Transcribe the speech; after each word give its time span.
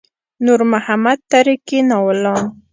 نور 0.45 0.61
محمد 0.71 1.19
تره 1.31 1.53
کي 1.67 1.79
ناولان. 1.89 2.43